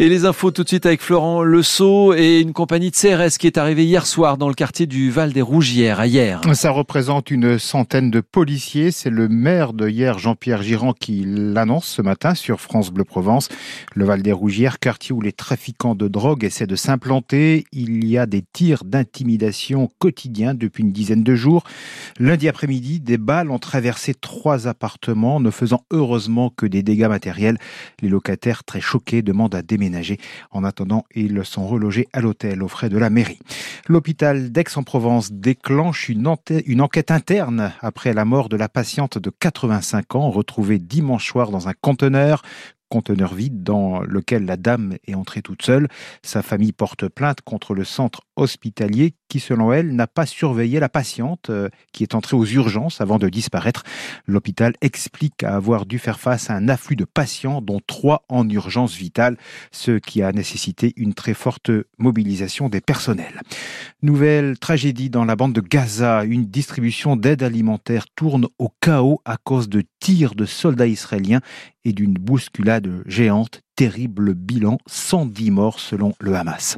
[0.00, 1.60] Et les infos tout de suite avec Florent Le
[2.16, 5.32] et une compagnie de CRS qui est arrivée hier soir dans le quartier du Val
[5.32, 6.40] des Rougières, à hier.
[6.52, 8.92] Ça représente une centaine de policiers.
[8.92, 13.48] C'est le maire de hier, Jean-Pierre Girand, qui l'annonce ce matin sur France Bleu Provence.
[13.96, 17.64] Le Val des Rougières, quartier où les trafiquants de drogue essaient de s'implanter.
[17.72, 21.64] Il y a des tirs d'intimidation quotidiens depuis une dizaine de jours.
[22.18, 27.58] Lundi après-midi, des balles ont traversé trois appartements, ne faisant heureusement que des dégâts matériels.
[28.02, 30.18] Les locataires, très choqués, demandent à déménager
[30.50, 33.38] en attendant, ils sont relogés à l'hôtel aux frais de la mairie.
[33.86, 40.30] L'hôpital d'Aix-en-Provence déclenche une, enquête interne après la mort de la patiente de 85 ans
[40.30, 42.42] retrouvée dimanche soir dans un conteneur
[42.88, 45.88] conteneur vide dans lequel la dame est entrée toute seule.
[46.22, 50.88] Sa famille porte plainte contre le centre hospitalier qui, selon elle, n'a pas surveillé la
[50.88, 53.82] patiente euh, qui est entrée aux urgences avant de disparaître.
[54.26, 58.94] L'hôpital explique avoir dû faire face à un afflux de patients, dont trois en urgence
[58.94, 59.36] vitale,
[59.70, 63.42] ce qui a nécessité une très forte mobilisation des personnels.
[64.02, 66.24] Nouvelle tragédie dans la bande de Gaza.
[66.24, 71.40] Une distribution d'aide alimentaire tourne au chaos à cause de tirs de soldats israéliens
[71.88, 76.76] et d'une bousculade géante terrible bilan, 110 morts selon le Hamas.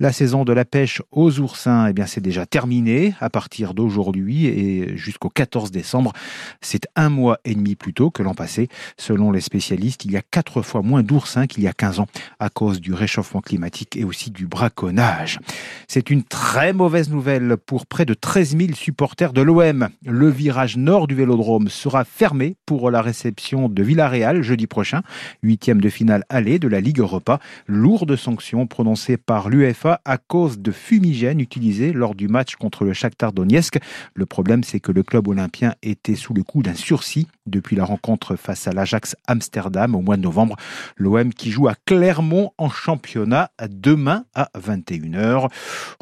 [0.00, 4.46] La saison de la pêche aux oursins, eh bien, c'est déjà terminé à partir d'aujourd'hui
[4.46, 6.14] et jusqu'au 14 décembre.
[6.62, 8.68] C'est un mois et demi plus tôt que l'an passé.
[8.96, 12.06] Selon les spécialistes, il y a quatre fois moins d'oursins qu'il y a 15 ans
[12.40, 15.40] à cause du réchauffement climatique et aussi du braconnage.
[15.86, 19.90] C'est une très mauvaise nouvelle pour près de 13 000 supporters de l'OM.
[20.06, 25.02] Le virage nord du vélodrome sera fermé pour la réception de Villarreal jeudi prochain,
[25.42, 27.40] huitième de finale à de la Ligue Europa.
[27.66, 32.92] Lourde sanction prononcée par l'UEFA à cause de fumigènes utilisés lors du match contre le
[32.92, 33.78] Shakhtar Donetsk.
[34.14, 37.84] Le problème, c'est que le club olympien était sous le coup d'un sursis depuis la
[37.84, 40.56] rencontre face à l'Ajax Amsterdam au mois de novembre.
[40.96, 45.48] L'OM qui joue à Clermont en championnat demain à 21h.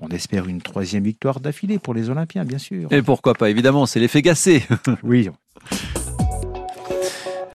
[0.02, 2.92] On espère une troisième victoire d'affilée pour les Olympiens, bien sûr.
[2.92, 4.64] Et pourquoi pas, évidemment, c'est l'effet gassé.
[5.02, 5.30] oui,